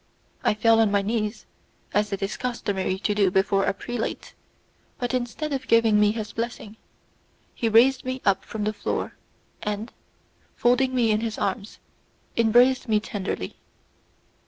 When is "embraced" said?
12.35-12.89